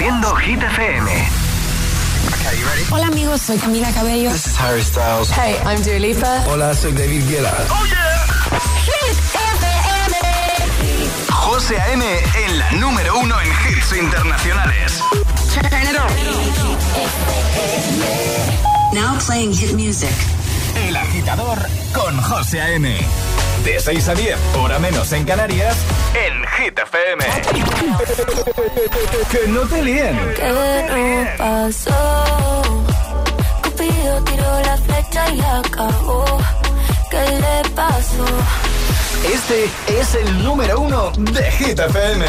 Haciendo 0.00 0.34
Hit 0.36 0.62
FM. 0.62 1.28
Hola 2.90 3.08
amigos, 3.08 3.42
soy 3.42 3.58
Camila 3.58 3.92
Cabello. 3.92 4.30
This 4.30 4.46
is 4.46 4.56
Harry 4.58 4.82
Styles. 4.82 5.28
Hey, 5.30 5.56
I'm 5.66 5.82
Dua 5.82 5.98
Lipa. 5.98 6.42
Hola, 6.46 6.72
soy 6.72 6.92
David 6.92 7.28
Guetta. 7.28 7.52
Oh 7.68 7.84
yeah. 7.84 8.24
Hit 8.80 9.18
FM. 9.36 10.16
José 11.30 11.78
A.M. 11.78 12.02
en 12.46 12.58
la 12.58 12.70
número 12.72 13.18
uno 13.18 13.38
en 13.42 13.48
hits 13.48 13.92
internacionales. 13.92 15.02
Now 18.94 19.18
playing 19.18 19.52
hit 19.52 19.74
music. 19.74 20.16
El 20.76 20.96
agitador 20.96 21.58
con 21.92 22.16
José 22.22 22.62
A.M. 22.62 23.06
De 23.64 23.78
6 23.78 24.08
a 24.08 24.14
10, 24.14 24.36
hora 24.56 24.78
menos 24.78 25.12
en 25.12 25.24
Canarias, 25.24 25.76
en 26.14 26.42
Hit 26.48 26.78
FM. 26.78 27.24
que 29.30 29.48
no 29.48 29.60
te 29.62 29.82
líen. 29.82 30.18
¿Qué 30.34 30.48
nos 30.88 31.36
pasó? 31.36 32.62
Cupido 33.62 34.24
tiró 34.24 34.60
la 34.62 34.76
flecha 34.78 35.30
y 35.30 35.40
acabó. 35.40 36.24
¿Qué 37.10 37.18
le 37.18 37.70
pasó? 37.74 38.24
Este 39.32 39.68
es 40.00 40.14
el 40.14 40.42
número 40.44 40.80
uno 40.80 41.10
de 41.16 41.50
Hit 41.52 41.78
FM. 41.78 42.26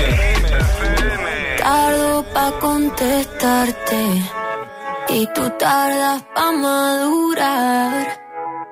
Tardo 1.60 2.24
pa' 2.34 2.52
contestarte 2.60 4.22
y 5.10 5.28
tú 5.34 5.50
tardas 5.58 6.22
pa' 6.36 6.52
madurar. 6.52 8.21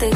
te. 0.00 0.10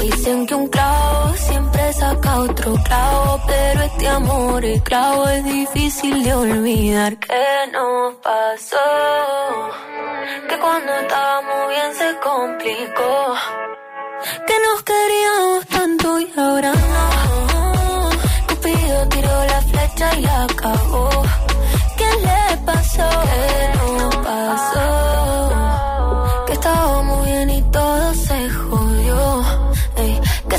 Dicen 0.00 0.46
que 0.46 0.54
un 0.54 0.68
clavo 0.68 1.34
siempre 1.34 1.92
saca 1.92 2.40
otro 2.40 2.74
clavo, 2.84 3.40
pero 3.46 3.82
este 3.82 4.08
amor 4.08 4.64
es 4.64 4.82
clavo, 4.82 5.28
es 5.28 5.44
difícil 5.44 6.22
de 6.22 6.32
olvidar. 6.34 7.18
¿Qué 7.18 7.46
nos 7.72 8.14
pasó? 8.16 8.88
Que 10.48 10.58
cuando 10.58 10.92
estábamos 10.92 11.68
bien 11.68 11.94
se 11.94 12.18
complicó. 12.20 13.34
Que 14.46 14.56
nos 14.66 14.82
queríamos 14.90 15.66
tanto 15.66 16.20
y 16.20 16.32
ahora 16.36 16.72
no. 16.72 18.10
Cupido 18.48 19.08
tiró 19.08 19.44
la 19.52 19.60
flecha 19.62 20.18
y 20.18 20.24
acabó. 20.24 21.10
¿Qué 21.96 22.10
le 22.26 22.56
pasó? 22.64 23.08
¿Qué 23.24 23.78
nos 23.98 24.16
pasó? 24.16 25.01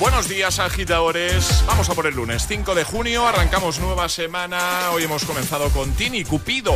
Buenos 0.00 0.28
días, 0.28 0.58
agitadores. 0.58 1.62
Vamos 1.66 1.90
a 1.90 1.94
por 1.94 2.06
el 2.06 2.14
lunes 2.14 2.46
5 2.48 2.74
de 2.74 2.84
junio. 2.84 3.26
Arrancamos 3.26 3.78
nueva 3.80 4.08
semana. 4.08 4.90
Hoy 4.92 5.04
hemos 5.04 5.24
comenzado 5.24 5.68
con 5.70 5.92
Tini 5.92 6.24
Cupido. 6.24 6.74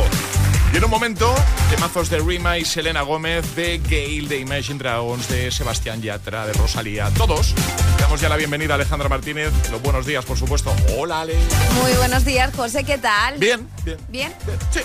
Y 0.71 0.77
en 0.77 0.83
un 0.83 0.89
momento, 0.91 1.33
temazos 1.71 2.09
de 2.09 2.19
Rima 2.19 2.57
y 2.59 2.65
Selena 2.65 3.01
Gómez, 3.01 3.55
de 3.55 3.79
Gail, 3.79 4.27
de 4.27 4.39
Imagine 4.39 4.77
Dragons, 4.77 5.27
de 5.29 5.49
Sebastián 5.51 6.01
Yatra, 6.01 6.45
de 6.45 6.53
Rosalía, 6.53 7.09
todos. 7.17 7.55
Damos 7.99 8.21
ya 8.21 8.29
la 8.29 8.35
bienvenida 8.35 8.73
a 8.73 8.75
Alejandra 8.75 9.09
Martínez. 9.09 9.51
Los 9.71 9.81
buenos 9.81 10.05
días, 10.05 10.23
por 10.25 10.37
supuesto. 10.37 10.75
Hola, 10.97 11.21
Ale. 11.21 11.35
Muy 11.81 11.93
buenos 11.93 12.25
días, 12.25 12.53
José, 12.55 12.83
¿qué 12.83 12.97
tal? 12.99 13.37
Bien, 13.39 13.67
bien. 13.83 13.97
¿Bien? 14.09 14.33
bien. 14.45 14.59
Sí, 14.71 14.81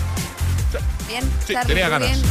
Bien. 1.08 1.24
sí, 1.44 1.52
¿Estás 1.52 1.66
tenía 1.66 1.88
ganas. 1.88 2.08
bien? 2.08 2.22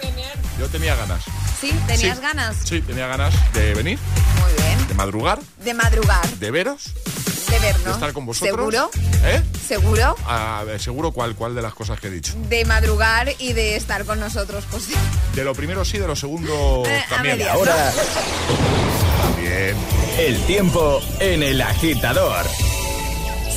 Tenía- 0.00 0.32
yo 0.58 0.68
tenía 0.68 0.94
ganas. 0.94 1.22
¿Sí? 1.60 1.72
¿Tenías 1.86 2.16
Sí. 2.18 2.22
ganas? 2.22 2.56
Sí, 2.64 2.80
tenía 2.82 3.06
ganas 3.06 3.34
de 3.54 3.74
venir, 3.74 3.98
Muy 4.40 4.52
bien. 4.62 4.88
de 4.88 4.94
madrugar, 4.94 5.38
De 5.64 5.74
madrugar, 5.74 6.26
de 6.38 6.50
veros, 6.50 6.84
de 7.50 7.58
vernos. 7.58 7.84
de 7.84 7.90
estar 7.92 8.12
con 8.12 8.26
vosotros. 8.26 8.54
¿Seguro? 8.56 8.90
¿Eh? 9.24 9.42
¿Seguro? 9.66 10.16
A 10.26 10.62
ver, 10.66 10.80
seguro 10.80 11.12
cuál, 11.12 11.34
cuál 11.34 11.54
de 11.54 11.62
las 11.62 11.72
cosas 11.74 11.98
que 11.98 12.08
he 12.08 12.10
dicho. 12.10 12.34
De 12.48 12.64
madrugar 12.66 13.32
y 13.38 13.52
de 13.54 13.76
estar 13.76 14.04
con 14.04 14.20
nosotros, 14.20 14.64
José. 14.70 14.92
De 15.34 15.44
lo 15.44 15.54
primero 15.54 15.84
sí, 15.84 15.98
de 15.98 16.06
lo 16.06 16.14
segundo 16.16 16.82
Eh, 16.86 17.02
también. 17.08 17.38
medias, 17.38 17.54
Ahora, 17.54 17.92
Bien. 19.40 19.76
el 20.18 20.40
tiempo 20.46 21.00
en 21.20 21.42
el 21.42 21.60
agitador. 21.62 22.44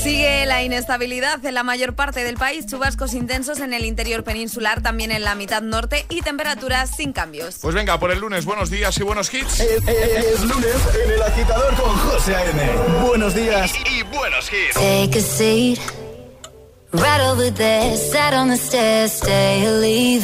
Sigue 0.02 0.46
la 0.46 0.64
inestabilidad 0.64 1.44
en 1.46 1.54
la 1.54 1.64
mayor 1.64 1.94
parte 1.94 2.24
del 2.24 2.36
país, 2.38 2.66
chubascos 2.66 3.14
intensos 3.14 3.60
en 3.60 3.74
el 3.74 3.84
interior 3.84 4.24
peninsular, 4.24 4.82
también 4.82 5.12
en 5.12 5.24
la 5.24 5.36
mitad 5.36 5.62
norte 5.62 6.06
y 6.10 6.22
temperaturas 6.22 6.92
sin 6.96 7.12
cambios. 7.12 7.58
Pues 7.62 7.76
venga, 7.76 8.00
por 8.00 8.10
el 8.12 8.20
lunes, 8.20 8.46
buenos 8.46 8.70
días 8.70 8.98
y 8.98 9.04
buenos 9.04 9.34
hits. 9.34 9.60
Es, 9.60 9.88
es- 9.88 10.26
es 10.26 10.42
lunes 10.46 10.76
en 11.06 11.12
el 11.12 11.22
agitador 11.22 11.76
con 11.76 11.98
José 11.98 12.34
A.M. 12.36 12.72
Buenos 13.06 13.36
días. 13.36 13.72
Y 13.92 14.04
buenos 14.04 14.50
hits. 14.52 14.74
Take 14.76 15.20
a 15.20 15.22
seat 15.22 15.80
right 16.94 17.22
over 17.22 17.54
there. 17.54 17.98
Sat 17.98 18.34
on 18.34 18.50
the 18.50 18.58
stairs, 18.58 19.12
stay 19.12 19.68
or 19.68 19.80
leave. 19.82 20.24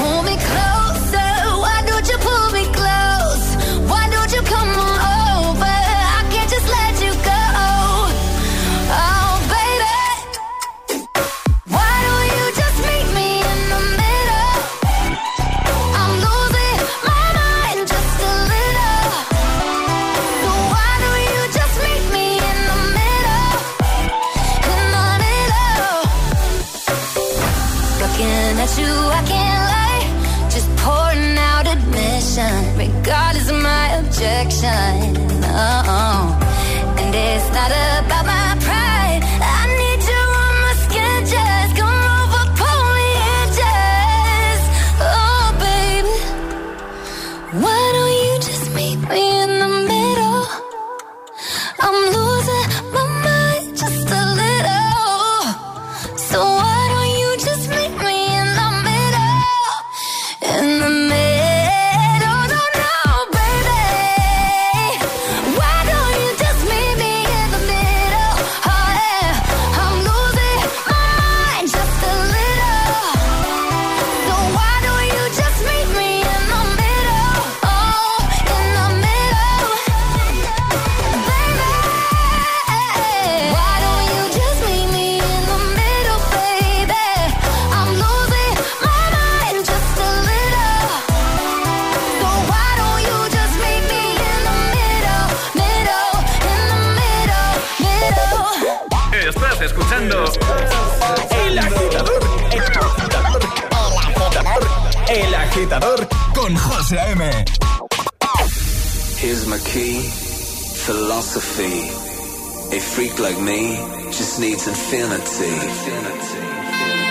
like 113.21 113.39
me 113.39 113.75
just 114.11 114.39
needs 114.39 114.67
infinity. 114.67 115.45
infinity. 115.45 117.10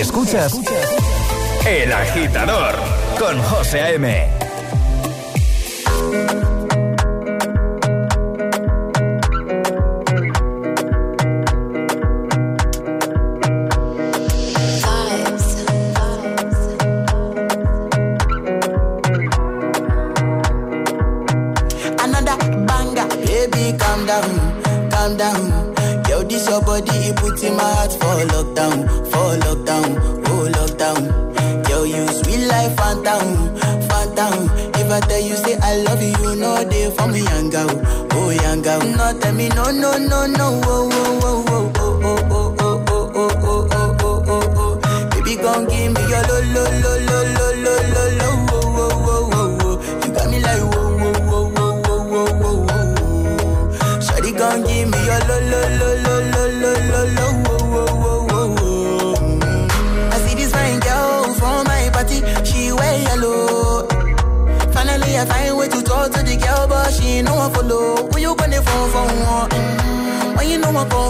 Escuchas 0.00 0.58
El 1.66 1.92
Agitador 1.92 2.74
con 3.18 3.40
José 3.42 3.80
A.M. 3.82 4.28
down. 38.80 38.96
Not 38.96 39.34
me, 39.34 39.48
no, 39.48 39.70
no, 39.70 39.98
no, 39.98 40.26
no, 40.26 40.60
whoa, 40.60 40.88
whoa. 40.88 41.11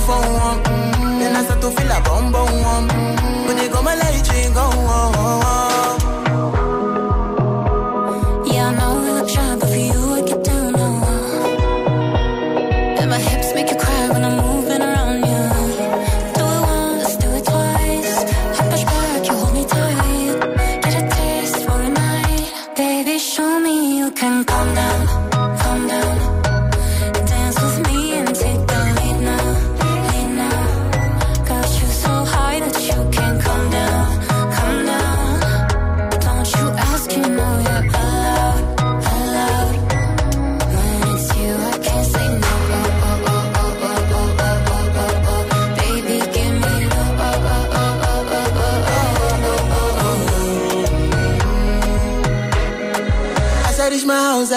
phone. 0.07 0.63
Then 1.19 1.35
mm, 1.35 1.39
I 1.39 1.45
start 1.45 1.61
to 1.63 1.71
feel 1.71 1.91
a 1.91 2.01
bum 2.03 2.33
bum 2.33 2.51
warm. 2.63 2.89
Mm, 2.89 3.47
when 3.47 3.57
they 3.57 3.69
go 3.69 3.83
my 3.83 3.95
light, 3.95 4.27
you 4.29 4.51
go 4.55 4.82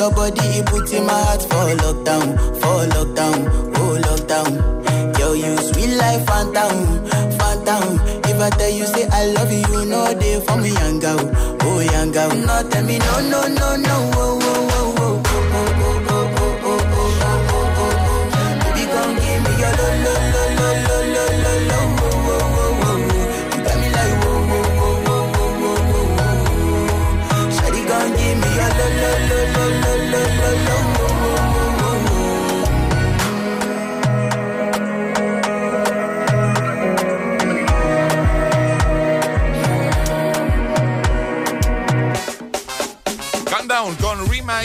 your 0.00 0.10
body, 0.12 0.40
it 0.58 0.66
put 0.66 0.90
in 0.94 1.04
my 1.04 1.12
heart 1.12 1.42
for 1.42 1.68
lockdown, 1.84 2.26
for 2.60 2.78
lockdown, 2.94 3.38
oh 3.76 4.00
lockdown. 4.08 5.14
Girl, 5.16 5.36
you 5.36 5.56
sweet 5.58 5.94
like 5.96 6.24
phantom, 6.26 7.04
phantom. 7.38 8.00
If 8.24 8.40
I 8.40 8.48
tell 8.50 8.70
you, 8.70 8.86
say 8.86 9.06
I 9.12 9.26
love 9.36 9.52
you, 9.52 9.58
you 9.72 9.84
know 9.84 10.14
they 10.14 10.40
for 10.40 10.56
me, 10.56 10.70
young 10.72 11.00
girl, 11.00 11.20
oh 11.62 11.80
young 11.80 12.12
girl. 12.12 12.30
No, 12.34 12.68
tell 12.70 12.84
me, 12.84 12.98
no, 12.98 13.20
no, 13.28 13.40
no, 13.48 13.76
no, 13.76 14.10
oh. 14.14 14.29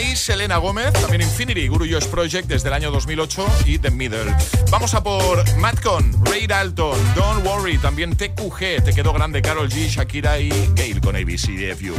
Y 0.00 0.14
Selena 0.14 0.58
Gómez, 0.58 0.92
también 0.92 1.22
Infinity, 1.22 1.68
Guru 1.68 1.86
Josh 1.90 2.04
Project 2.06 2.48
desde 2.48 2.68
el 2.68 2.74
año 2.74 2.90
2008 2.90 3.46
y 3.64 3.78
The 3.78 3.90
Middle. 3.90 4.34
Vamos 4.70 4.92
a 4.92 5.02
por 5.02 5.42
Matcon, 5.56 6.12
Ray 6.24 6.46
Dalton, 6.46 6.98
Don't 7.14 7.46
Worry, 7.46 7.78
también 7.78 8.14
TQG, 8.14 8.84
Te 8.84 8.92
Quedó 8.94 9.14
Grande, 9.14 9.40
Carol 9.40 9.70
G, 9.70 9.88
Shakira 9.88 10.38
y 10.38 10.50
Gail 10.74 11.00
con 11.00 11.16
ABCDFU. 11.16 11.94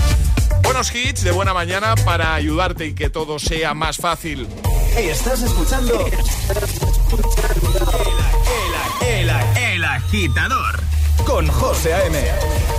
Buenos 0.61 0.93
hits 0.93 1.23
de 1.23 1.31
buena 1.31 1.55
mañana 1.55 1.95
para 1.95 2.35
ayudarte 2.35 2.85
y 2.85 2.93
que 2.93 3.09
todo 3.09 3.39
sea 3.39 3.73
más 3.73 3.97
fácil. 3.97 4.47
Hey, 4.93 5.09
¿estás 5.09 5.41
escuchando? 5.41 6.05
El, 9.01 9.29
el 9.57 9.83
agitador 9.83 10.79
con 11.25 11.47
José 11.47 11.93
A.M. 11.95 12.76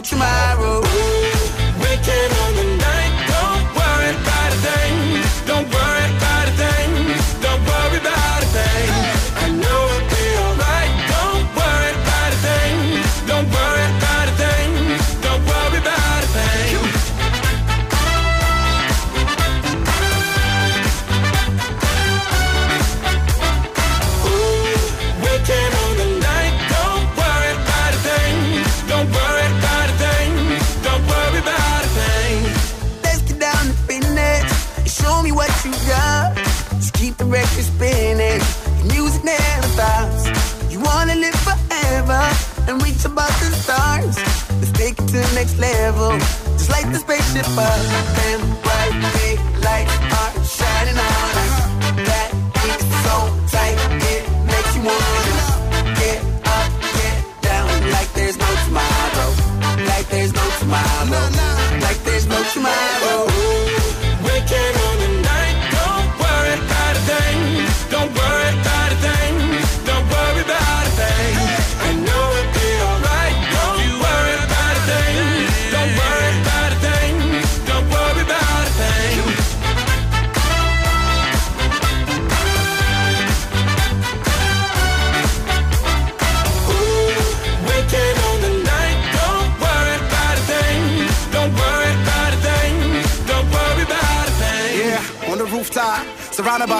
tomorrow. 0.00 0.83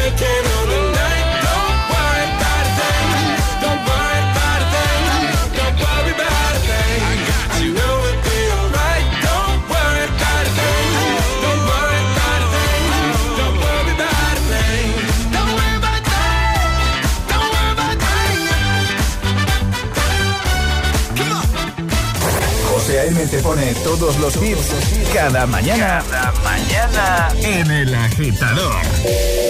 Waking 0.00 0.46
on 0.56 0.66
the 0.72 0.80
night, 0.96 1.26
don't 1.44 1.78
worry 1.92 2.24
about 2.32 2.64
a 2.64 2.72
thing. 2.78 3.08
Don't 3.60 3.80
worry 3.84 4.20
about 4.32 4.60
a 4.60 4.68
thing. 4.72 5.02
Don't 5.58 5.76
worry 5.76 6.12
about 6.16 6.54
a 6.56 6.62
thing. 6.68 7.00
I 7.52 7.68
know 7.76 7.94
it'll 8.08 8.24
be 8.24 8.38
alright. 8.56 9.06
Don't 9.28 9.60
worry 9.68 10.04
about 10.08 10.44
a 10.48 10.52
thing. 10.58 10.88
Don't 11.44 11.62
worry 11.68 12.00
about 12.10 12.40
a 12.40 12.48
thing. 12.54 12.84
Don't 13.38 13.56
worry 13.60 13.92
about 13.92 14.36
a 14.36 14.42
thing. 14.50 14.88
Don't 15.36 15.52
worry 15.52 15.76
about 15.80 16.00
a 16.00 16.04
thing. 16.10 16.48
Don't 17.28 17.50
worry 17.54 17.72
about 17.76 17.92
a 17.92 18.00
thing. 18.08 18.40
Come 21.18 21.32
on. 21.36 21.44
José 22.72 22.94
A.M. 23.00 23.18
te 23.28 23.38
pone 23.42 23.74
todos 23.84 24.16
los 24.18 24.34
hits 24.36 24.72
cada 25.12 25.46
mañana. 25.46 26.02
Cada 26.10 26.32
mañana 26.42 27.28
en 27.42 27.70
El 27.70 27.94
Agitador. 27.94 29.49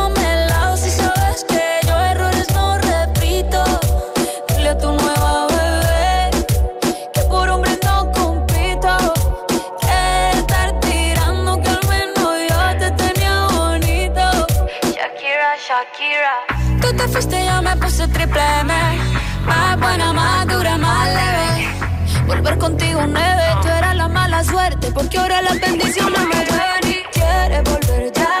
Shakira. 15.71 16.35
Tú 16.81 16.93
te 16.97 17.07
fuiste 17.07 17.45
yo 17.45 17.61
me 17.61 17.73
puse 17.77 18.05
triple 18.09 18.41
M. 18.59 18.73
Más 19.45 19.79
buena, 19.79 20.11
más 20.11 20.45
dura, 20.45 20.77
más 20.77 21.07
leve. 21.07 21.69
Volver 22.27 22.57
contigo 22.57 22.99
nueve, 23.07 23.43
tú 23.61 23.69
eras 23.69 23.95
la 23.95 24.09
mala 24.09 24.43
suerte, 24.43 24.91
porque 24.91 25.17
ahora 25.17 25.41
las 25.41 25.57
bendiciones 25.61 26.23
me 26.27 26.45
llueven 26.45 26.85
y 26.89 27.03
quieres 27.13 27.63
volver, 27.63 28.11
ya 28.11 28.40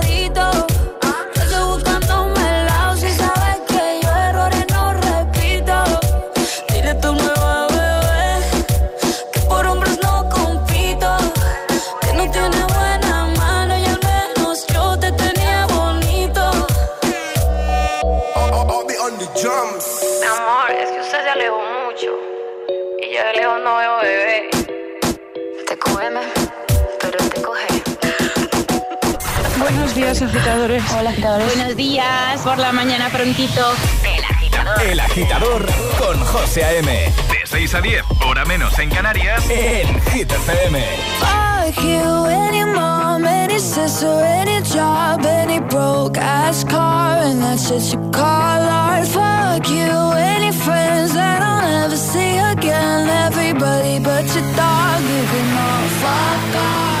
Días, 30.11 30.21
agitadores. 30.21 30.83
Hola, 30.91 31.09
agitadores. 31.11 31.55
Buenos 31.55 31.75
días, 31.75 32.41
por 32.41 32.57
la 32.57 32.71
mañana 32.71 33.09
prontito. 33.09 33.73
El 34.03 34.23
agitador. 34.23 34.81
El 34.81 34.99
agitador 34.99 35.65
con 35.97 36.19
José 36.25 36.65
A.M. 36.65 36.91
De 36.91 37.45
6 37.45 37.75
a 37.75 37.81
10, 37.81 38.03
hora 38.25 38.45
menos 38.45 38.77
en 38.79 38.89
Canarias, 38.89 39.49
en 39.49 40.01
Hit 40.11 40.31
FM. 40.31 40.83
Fuck 41.19 41.83
you, 41.83 42.25
any 42.25 42.65
mom, 42.65 43.25
any 43.25 43.59
sister, 43.59 44.23
any 44.23 44.61
job, 44.63 45.25
any 45.25 45.59
broke 45.59 46.17
ass 46.17 46.65
car, 46.65 47.19
and 47.23 47.41
that's 47.41 47.67
shit 47.67 47.93
you 47.93 48.11
call 48.11 48.23
art. 48.23 49.07
Fuck 49.07 49.69
you, 49.69 50.11
any 50.17 50.51
friends 50.51 51.13
that 51.13 51.41
I'll 51.41 51.61
never 51.61 51.95
see 51.95 52.37
again. 52.37 53.07
Everybody 53.07 53.99
but 53.99 54.25
your 54.35 54.43
dog, 54.55 55.01
you 55.01 55.23
can 55.31 55.57
all 55.57 55.87
fuck 56.01 56.55
off. 56.55 57.00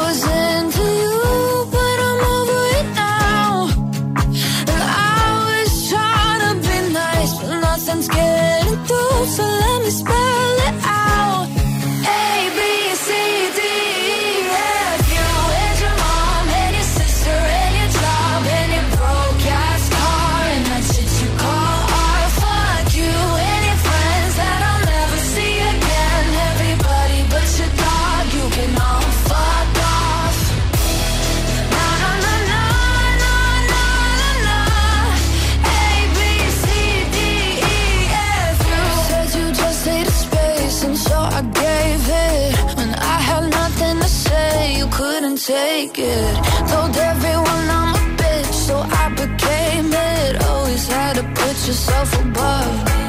yourself 51.71 52.13
above 52.25 53.00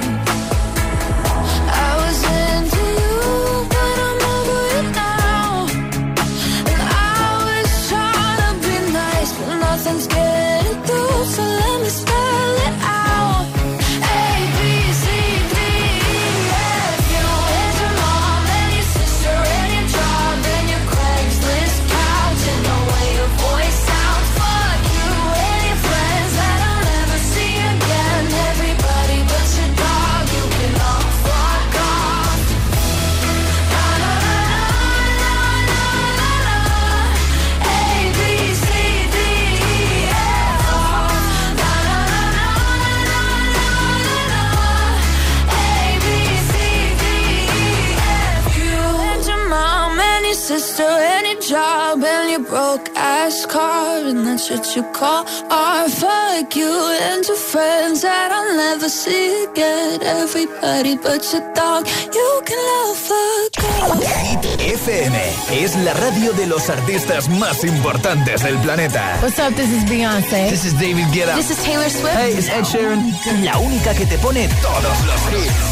what 54.50 54.76
you 54.76 54.82
call 54.92 55.24
art. 55.50 55.90
Fuck 55.90 56.56
you 56.56 56.72
and 57.02 57.24
your 57.26 57.36
friends 57.36 58.02
that 58.02 58.32
I'll 58.32 58.56
never 58.56 58.88
see 58.88 59.44
again. 59.44 60.02
Everybody 60.02 60.96
but 60.96 61.22
your 61.32 61.42
dog, 61.54 61.86
you 62.12 62.42
can 62.44 62.58
love 62.58 63.10
off. 63.10 64.02
Hit 64.22 64.44
FM 64.60 65.14
es 65.52 65.76
la 65.84 65.92
radio 65.94 66.32
de 66.32 66.46
los 66.46 66.68
artistas 66.70 67.28
más 67.28 67.64
importantes 67.64 68.42
del 68.42 68.56
planeta. 68.58 69.18
What's 69.22 69.38
up? 69.38 69.54
This 69.54 69.70
is 69.70 69.84
Beyonce. 69.84 70.50
This 70.50 70.64
is 70.64 70.74
David 70.78 71.06
Guetta. 71.12 71.36
This 71.36 71.50
is 71.50 71.62
Taylor 71.64 71.90
Swift. 71.90 72.16
Hey, 72.16 72.32
it's 72.32 72.48
Ed 72.48 72.64
Sheeran. 72.64 73.44
La 73.44 73.58
única 73.58 73.94
que 73.94 74.06
te 74.06 74.18
pone 74.18 74.48
todos 74.62 75.04
los 75.06 75.20
hits. 75.32 75.71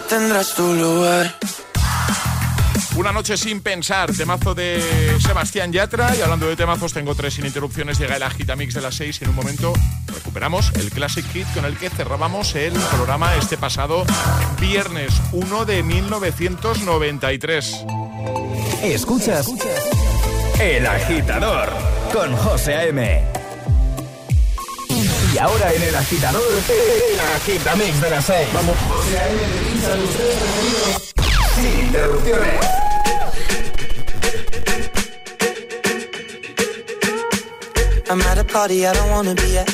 tendrás 0.00 0.54
tu 0.54 0.74
lugar. 0.74 1.34
Una 2.96 3.12
noche 3.12 3.36
sin 3.36 3.60
pensar, 3.60 4.10
temazo 4.12 4.54
de 4.54 4.82
Sebastián 5.20 5.70
Yatra. 5.72 6.16
Y 6.16 6.22
hablando 6.22 6.46
de 6.46 6.56
temazos, 6.56 6.94
tengo 6.94 7.14
tres 7.14 7.34
sin 7.34 7.44
interrupciones. 7.44 7.98
Llega 7.98 8.16
el 8.16 8.22
Agitamix 8.22 8.72
de 8.74 8.80
las 8.80 8.94
seis. 8.94 9.20
y 9.20 9.24
En 9.24 9.30
un 9.30 9.36
momento 9.36 9.74
recuperamos 10.14 10.72
el 10.76 10.90
Classic 10.90 11.24
Hit 11.32 11.46
con 11.54 11.66
el 11.66 11.76
que 11.76 11.90
cerrábamos 11.90 12.54
el 12.54 12.72
programa 12.72 13.34
este 13.36 13.58
pasado 13.58 14.04
viernes 14.60 15.12
1 15.32 15.64
de 15.66 15.82
1993. 15.82 17.84
Escuchas 18.82 19.46
El 20.58 20.86
Agitador 20.86 21.70
con 22.12 22.34
José 22.36 22.74
A.M. 22.76 23.35
Ahora 25.38 25.72
en 25.72 25.82
el 25.82 25.94
agitador, 25.94 26.42
el 26.48 28.00
de 28.00 28.10
las 28.10 28.24
6. 28.24 28.48
Vamos. 28.54 28.76
Sin 31.54 31.80
interrupciones. 31.86 32.66
I'm 38.08 38.22
at 38.22 38.38
a 38.38 38.44
party 38.44 38.86
I 38.86 38.92
don't 38.94 39.10
wanna 39.10 39.34
be 39.34 39.58
at 39.58 39.68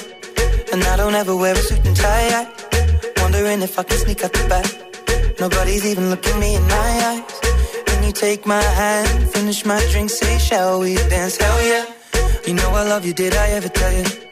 And 0.72 0.82
I 0.82 0.96
don't 0.96 1.14
ever 1.14 1.36
wear 1.36 1.52
a 1.52 1.58
suit 1.58 1.84
and 1.84 1.94
tie 1.94 2.28
yet. 2.28 2.48
Wondering 3.18 3.62
if 3.62 3.78
I 3.78 3.82
can 3.84 3.98
sneak 3.98 4.24
out 4.24 4.32
the 4.32 4.48
back 4.48 4.66
Nobody's 5.38 5.84
even 5.84 6.10
looking 6.10 6.40
me 6.40 6.56
in 6.56 6.62
my 6.62 6.92
eyes 7.08 7.40
Can 7.86 8.02
you 8.02 8.12
take 8.12 8.46
my 8.46 8.62
hand, 8.62 9.30
finish 9.30 9.64
my 9.64 9.78
drink, 9.90 10.10
say 10.10 10.38
shall 10.38 10.80
we 10.80 10.94
dance? 10.94 11.36
Hell 11.36 11.62
yeah 11.62 11.84
You 12.46 12.54
know 12.54 12.70
I 12.70 12.88
love 12.88 13.04
you, 13.04 13.12
did 13.12 13.34
I 13.34 13.50
ever 13.50 13.68
tell 13.68 13.92
you 13.92 14.31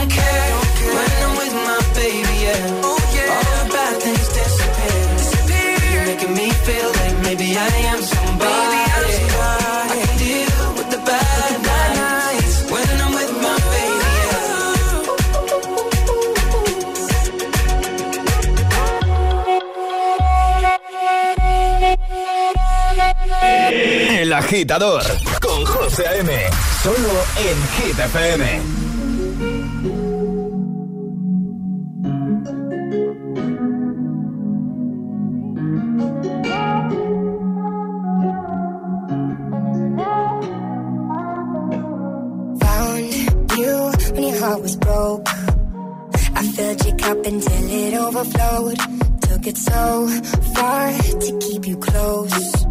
agitador 24.51 25.01
con 25.39 25.65
José 25.65 26.05
A.M. 26.07 26.29
Solo 26.83 27.23
en 27.37 27.57
Hit 27.77 27.97
FM. 27.97 28.61
Found 42.59 43.51
you 43.57 43.91
when 44.11 44.23
your 44.23 44.37
heart 44.37 44.61
was 44.61 44.75
broke. 44.75 45.29
I 46.35 46.43
filled 46.55 46.85
your 46.85 46.97
cup 46.97 47.25
until 47.25 47.69
it 47.69 47.93
overflowed. 47.93 48.77
Took 49.21 49.47
it 49.47 49.57
so 49.57 50.07
far 50.55 50.91
to 50.91 51.39
keep 51.39 51.65
you 51.65 51.77
close. 51.77 52.70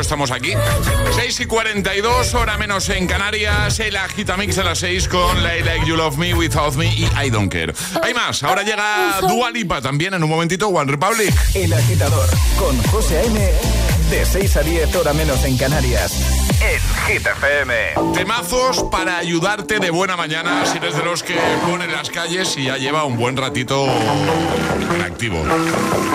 estamos 0.00 0.30
aquí. 0.30 0.52
6 1.14 1.40
y 1.40 1.46
42, 1.46 2.34
hora 2.34 2.58
menos 2.58 2.88
en 2.88 3.06
Canarias, 3.06 3.80
el 3.80 3.96
Agitamix 3.96 4.58
a 4.58 4.64
las 4.64 4.78
6 4.78 5.08
con 5.08 5.38
I 5.38 5.62
Like 5.62 5.86
You 5.86 5.96
Love 5.96 6.16
Me, 6.16 6.34
Without 6.34 6.74
Me 6.74 6.86
y 6.86 7.08
I 7.24 7.30
Don't 7.30 7.52
Care. 7.52 7.72
Hay 8.02 8.14
más, 8.14 8.42
ahora 8.42 8.62
llega 8.62 9.20
Dualipa 9.22 9.80
también 9.80 10.14
en 10.14 10.22
un 10.22 10.30
momentito, 10.30 10.68
One 10.68 10.90
Republic. 10.90 11.34
El 11.54 11.72
Agitador, 11.72 12.28
con 12.58 12.76
José 12.84 13.26
M. 13.26 13.52
de 14.10 14.26
6 14.26 14.56
a 14.56 14.62
10, 14.62 14.96
hora 14.96 15.12
menos 15.12 15.44
en 15.44 15.56
Canarias 15.56 16.35
en 16.60 16.80
Hit 17.06 17.26
FM. 17.26 17.74
Temazos 18.14 18.84
para 18.90 19.18
ayudarte 19.18 19.78
de 19.78 19.90
buena 19.90 20.16
mañana 20.16 20.64
si 20.66 20.78
eres 20.78 20.96
de 20.96 21.04
los 21.04 21.22
que 21.22 21.36
ponen 21.68 21.92
las 21.92 22.10
calles 22.10 22.56
y 22.56 22.64
ya 22.64 22.76
lleva 22.76 23.04
un 23.04 23.16
buen 23.16 23.36
ratito 23.36 23.86
activo. 25.04 25.42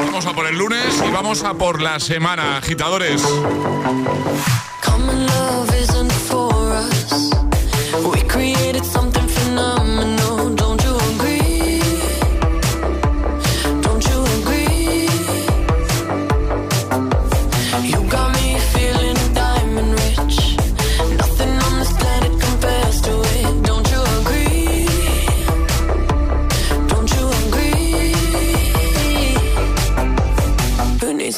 Vamos 0.05 0.25
a 0.25 0.33
por 0.33 0.47
el 0.47 0.57
lunes 0.57 1.01
y 1.05 1.11
vamos 1.11 1.43
a 1.43 1.53
por 1.53 1.81
la 1.81 1.99
semana, 1.99 2.57
agitadores. 2.57 3.21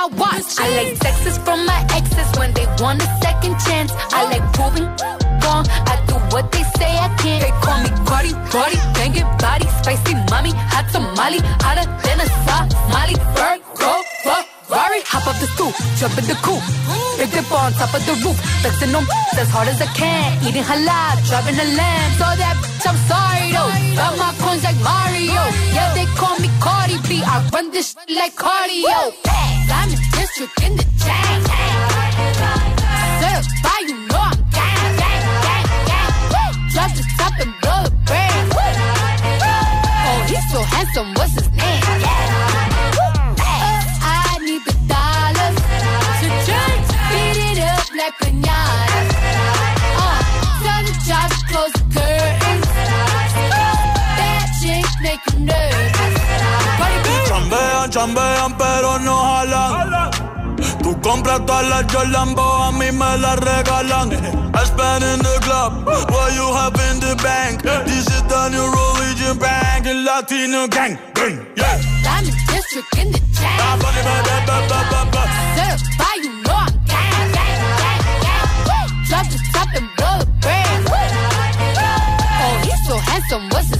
my 0.00 0.16
watch. 0.16 0.56
I 0.58 0.68
like 0.76 0.98
texts 0.98 1.38
from 1.44 1.66
my 1.66 1.80
exes 1.92 2.30
when 2.38 2.52
they 2.54 2.66
want 2.80 3.02
a 3.02 3.08
second 3.20 3.56
chance. 3.66 3.92
I 4.16 4.24
like 4.32 4.44
proving 4.56 4.88
wrong. 5.44 5.64
I 5.92 5.94
do 6.08 6.16
what 6.32 6.50
they 6.52 6.64
say 6.78 6.92
I 6.96 7.08
can't. 7.20 7.42
They 7.44 7.52
call 7.64 7.78
me 7.84 7.90
Cardi, 8.08 8.32
Cardi, 8.52 8.78
banging 8.96 9.30
body, 9.36 9.66
spicy 9.80 10.14
mommy, 10.30 10.52
hot 10.72 10.86
tamale, 10.92 11.40
hotter 11.60 11.86
than 12.04 12.18
a 12.24 12.26
Somali. 12.44 13.16
Virgo, 13.36 13.92
Ferrari, 14.24 15.00
hop 15.04 15.26
up 15.28 15.36
the 15.42 15.48
stoop, 15.54 15.74
jump 15.98 16.16
in 16.16 16.24
the 16.32 16.36
coupe. 16.46 16.64
Big 17.18 17.30
dip 17.32 17.52
on 17.52 17.72
top 17.76 17.92
of 17.92 18.02
the 18.08 18.14
roof, 18.24 18.38
flexing 18.62 18.92
them 18.92 19.04
as 19.36 19.50
hard 19.50 19.68
as 19.68 19.80
I 19.82 19.88
can. 19.92 20.40
Eating 20.46 20.64
halal, 20.64 21.16
driving 21.28 21.58
a 21.60 21.66
lamb. 21.76 22.10
So 22.16 22.26
that 22.40 22.56
bitch, 22.62 22.86
I'm 22.88 22.98
sorry 23.10 23.52
though. 23.52 23.70
Got 24.00 24.16
my 24.16 24.32
coins 24.40 24.64
like 24.64 24.80
Mario. 24.80 25.42
Yeah, 25.76 25.92
they 25.92 26.06
call 26.16 26.38
me 26.40 26.48
Cardi 26.64 26.96
B. 27.08 27.22
I 27.22 27.44
run 27.52 27.70
this 27.70 27.94
like 28.08 28.34
cardio. 28.36 29.12
Diamond 29.24 29.59
in 30.40 30.74
the 30.74 30.84
chain. 31.04 31.42
Certified, 33.20 33.86
you 33.88 33.96
know 34.08 34.20
I'm 34.20 34.38
gang, 34.56 34.96
gang, 34.96 35.22
gang, 35.44 35.66
the 37.36 37.44
and. 37.68 38.48
Oh, 40.06 40.20
he's 40.28 40.46
so 40.50 40.60
handsome, 40.62 41.12
what's 41.14 41.34
his 41.34 41.50
name? 41.50 41.82
I 44.02 44.38
need 44.40 44.62
the 44.64 44.72
dollars 44.88 45.56
to 46.22 46.28
beat 47.10 47.38
it 47.50 47.58
up 47.60 47.86
like 47.94 48.14
pinata. 48.18 48.89
Chambean, 57.50 57.90
chambean, 57.90 58.56
pero 58.56 58.98
no 59.00 59.16
jalan. 59.24 60.10
Tú 60.82 61.00
compras 61.00 61.44
todas 61.46 61.66
las 61.68 61.84
Jolambo, 61.92 62.42
a 62.42 62.70
mí 62.70 62.92
me 62.92 63.18
las 63.18 63.36
regalan. 63.40 64.12
I 64.54 64.64
spend 64.64 65.02
in 65.02 65.18
the 65.18 65.38
club, 65.42 65.84
what 65.84 66.32
you 66.32 66.46
have 66.54 66.78
in 66.90 67.00
the 67.00 67.16
bank. 67.24 67.62
This 67.86 68.06
is 68.06 68.22
the 68.28 68.50
new 68.50 68.70
religion 68.70 69.36
bank, 69.38 69.86
el 69.86 70.04
Latino 70.04 70.68
gang, 70.68 70.96
gang, 71.12 71.44
yeah. 71.56 71.80
Diamond 72.04 72.36
district 72.46 72.96
in 72.98 73.10
the 73.10 73.18
chain. 73.34 73.58
Nah, 73.58 73.76
funny, 73.78 74.02
baby, 74.06 74.46
ba, 74.46 74.56
ba, 74.68 74.80
ba, 74.90 75.00
ba. 75.10 75.22
Certified, 75.56 76.22
you 76.22 76.32
know 76.44 76.54
I'm 76.54 76.70
gang, 76.86 77.32
gang, 77.34 77.58
gang, 77.82 78.02
gang. 78.22 78.88
Drop 79.08 79.26
the 79.26 79.38
top 79.52 79.74
and 79.74 79.88
blow 79.96 80.18
the 80.20 80.26
brand. 80.38 80.86
Oh, 82.42 82.54
he's 82.62 82.80
so 82.86 82.96
handsome, 82.96 83.48
what's 83.50 83.70
his 83.70 83.79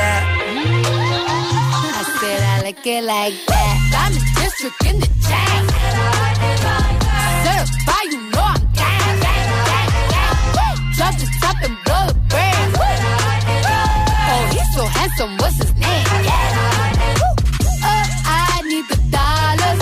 Like 2.83 3.37
that. 3.45 3.77
I'm 3.93 4.11
the 4.11 4.19
district 4.41 4.81
in 4.89 4.97
the 4.97 5.05
chain. 5.21 5.69
Certified, 7.45 8.09
you 8.09 8.25
know 8.33 8.41
I'm 8.41 8.57
gang, 8.73 9.21
gang, 9.21 9.53
gang, 9.69 9.93
gang. 10.09 10.81
Drop 10.97 11.13
the 11.13 11.29
top 11.39 11.61
and 11.61 11.77
blow 11.85 12.09
the. 12.09 12.41
Oh, 14.33 14.43
he's 14.49 14.65
so 14.73 14.81
handsome, 14.81 15.37
what's 15.37 15.61
his 15.61 15.69
name? 15.77 16.05
Oh, 17.85 18.01
I 18.25 18.65
need 18.65 18.89
the 18.89 18.97
dollars. 19.13 19.77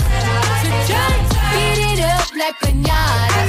So 0.59 0.67
just 0.91 1.39
beat 1.55 1.79
it 1.95 2.03
up 2.03 2.27
like 2.35 2.59
pinata. 2.59 3.47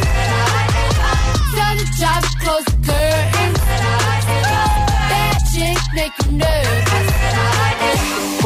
Tell 1.58 1.74
the 1.74 1.86
driver 1.98 2.32
close 2.38 2.66
the 2.70 2.78
curtains. 2.86 3.58
That 5.10 5.42
chick 5.52 5.82
make. 5.94 6.19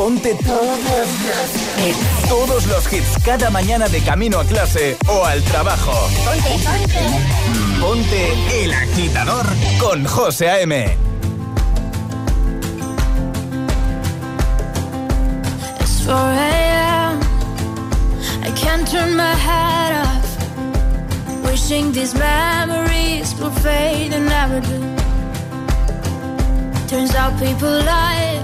Ponte 0.04 0.36
todos 2.28 2.66
los 2.66 2.92
hits 2.92 3.16
cada 3.24 3.48
mañana 3.48 3.88
de 3.88 4.02
camino 4.02 4.38
a 4.38 4.44
clase 4.44 4.98
o 5.08 5.24
al 5.24 5.42
trabajo. 5.44 5.92
Ponte, 6.26 6.50
ponte. 6.62 7.80
Ponte 7.80 8.64
el 8.64 8.74
agitador 8.74 9.46
con 9.78 10.04
José 10.04 10.50
A.M. 10.50 10.98
It's 15.80 16.04
4 16.04 16.14
a.m. 16.14 17.20
I 18.42 18.50
can't 18.54 18.86
turn 18.86 19.16
my 19.16 19.34
head 19.34 20.04
off. 20.04 21.46
Wishing 21.46 21.92
these 21.92 22.14
memories 22.14 23.34
will 23.40 23.50
fade 23.62 24.12
and 24.12 24.26
never 24.26 24.60
do. 24.60 24.80
Turns 26.88 27.14
out 27.14 27.32
people 27.40 27.70
lie. 27.70 28.43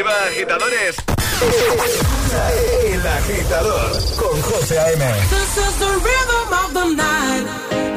Arriba, 0.00 0.24
agitadores. 0.28 0.96
El 2.90 3.06
agitador 3.06 3.92
con 4.16 4.40
José 4.40 4.78
A.M. 4.78 5.04
This 5.28 5.58
is 5.58 5.78
the 5.78 5.88
rhythm 5.88 6.52
of 6.54 6.72
the 6.72 6.94
night. 6.94 7.89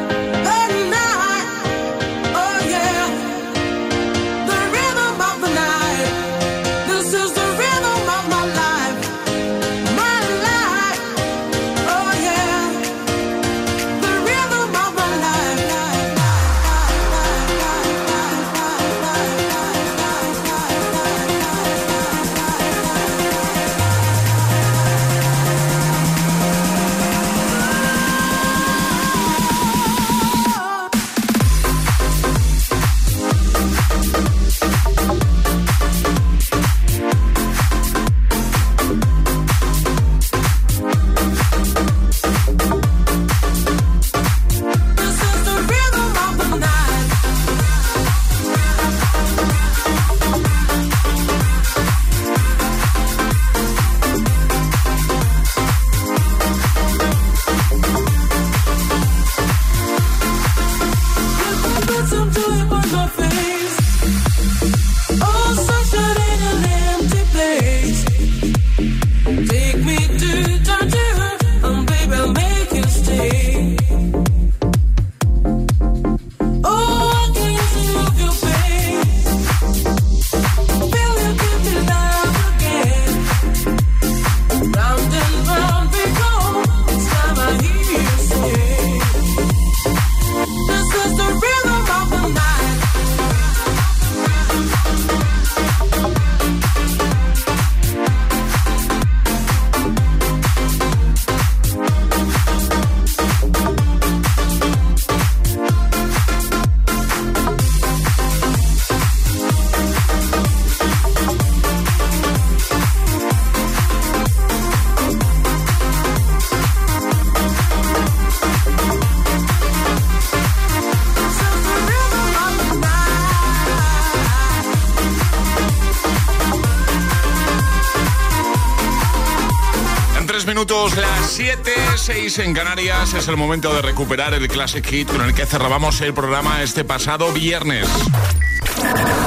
Las 130.95 131.31
7, 131.31 131.71
6 131.95 132.39
en 132.39 132.53
Canarias. 132.53 133.13
Es 133.13 133.27
el 133.27 133.35
momento 133.37 133.73
de 133.73 133.81
recuperar 133.81 134.33
el 134.33 134.47
Classic 134.47 134.85
Hit 134.85 135.09
con 135.09 135.21
el 135.21 135.33
que 135.33 135.45
cerrábamos 135.45 135.99
el 136.01 136.13
programa 136.13 136.61
este 136.61 136.83
pasado 136.83 137.31
viernes. 137.31 137.87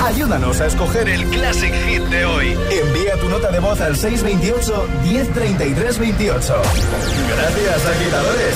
Ayúdanos 0.05 0.61
a 0.61 0.67
escoger 0.67 1.09
el 1.09 1.25
Classic 1.31 1.73
Hit 1.87 2.03
de 2.03 2.25
hoy. 2.25 2.57
Envía 2.71 3.19
tu 3.19 3.29
nota 3.29 3.51
de 3.51 3.59
voz 3.59 3.81
al 3.81 3.97
628-103328. 3.97 6.55
Gracias, 7.29 7.87
agitadores. 7.87 8.55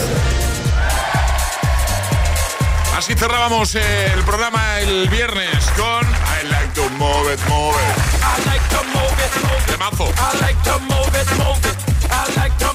Así 2.97 3.15
cerrábamos 3.15 3.75
el 3.75 4.23
programa 4.25 4.79
el 4.81 5.09
viernes 5.09 5.65
con 5.77 6.07
I 6.07 6.47
like 6.49 6.73
to 6.75 6.89
move 6.99 7.33
it, 7.33 7.41
move 7.49 7.75
it. 7.75 7.97
I 8.23 8.45
like 8.47 8.69
to 8.69 8.85
move 8.93 9.19
it, 9.25 9.33
move 9.43 9.57
it. 9.57 9.67
Temazo. 9.73 10.05
I 10.05 10.07
like 10.41 10.63
to 10.65 10.79
move 10.81 11.17
it, 11.19 11.29
move 11.39 11.65
it. 11.65 11.77
I 12.13 12.27
like 12.37 12.57
to 12.59 12.70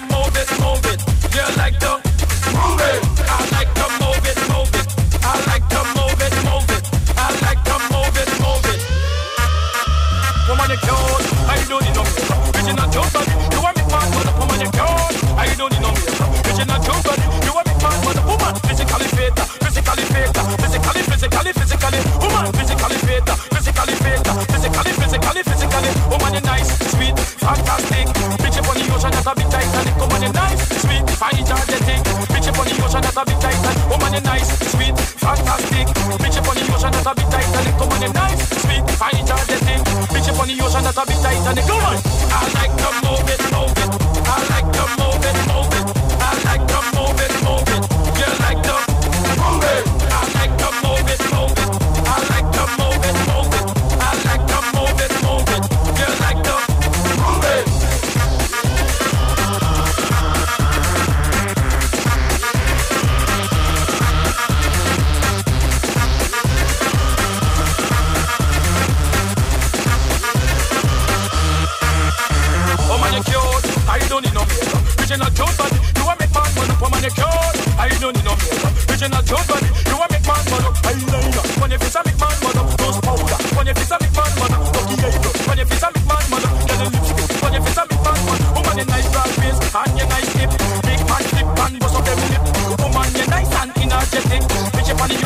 fantastic. 27.45 28.07
Bitch 28.41 28.57
up 28.57 28.69
on 28.69 28.75
the 28.75 28.93
ocean, 28.93 29.11
that's 29.11 29.27
a 29.27 29.35
bit 29.35 29.49
Titanic. 29.51 29.93
Come 29.95 30.11
on, 30.11 30.21
you 30.23 30.33
nice, 30.33 30.81
sweet, 30.81 31.09
fine, 31.11 31.37
energetic. 31.37 32.14
Ocean 32.95 33.03
that's 33.03 33.17
a 33.17 33.25
bit 33.25 33.41
tight 33.41 33.59
and 33.59 33.91
woman 33.91 34.13
you 34.13 34.21
nice, 34.21 34.71
sweet, 34.71 34.97
fantastic. 35.19 35.87
Bitch 36.15 36.39
upon 36.39 36.55
the 36.55 36.63
ocean 36.73 36.91
that's 36.91 37.05
a 37.05 37.13
bit 37.13 37.27
tight 37.27 37.67
and 37.67 37.79
woman 37.79 38.01
you 38.01 38.13
nice, 38.13 38.39
sweet, 38.61 38.89
fine, 38.91 39.27
charge 39.27 39.47
the 39.47 39.57
thing. 39.67 39.83
Bitch 40.15 40.31
upon 40.31 40.47
the 40.47 40.63
ocean 40.63 40.83
that's 40.83 40.97
a 40.97 41.05
bit 41.05 41.19
tight 41.19 41.43
and 41.43 41.59
come 41.67 41.83
on, 41.83 41.97
all 42.31 42.53
night. 42.53 42.64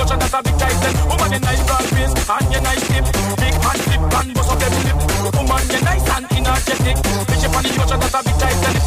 watch 0.10 0.24
out, 0.24 0.32
that's 0.32 0.34
a 0.34 0.44
big 0.44 0.60
titan. 0.60 1.10
Woman, 1.10 1.34
you 1.34 1.40
nice 1.40 1.64
broad 1.66 1.86
face. 1.86 2.14
and 2.30 2.54
you 2.54 2.62
nice 2.62 2.88
hip. 2.88 3.06
Big 3.38 3.54
hand 3.54 3.82
flip 3.82 4.02
and 4.02 4.34
bust 4.34 4.52
up 4.52 4.60
them 4.60 4.74
lip. 4.84 5.34
Woman, 5.36 5.64
you 5.70 5.82
nice 5.82 6.10
and 6.10 6.26
energetic. 6.32 6.98
Bitch, 7.28 7.44
you 7.44 7.50
funny, 7.50 7.70
watch 7.78 7.92
out, 7.92 8.02
that's 8.02 8.14
a 8.14 8.24
big 8.24 8.40
titan. 8.40 8.79